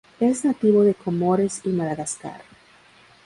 Es 0.19 0.43
nativo 0.45 0.81
de 0.83 0.95
Comores 0.95 1.61
y 1.63 1.69
Madagascar. 1.69 2.41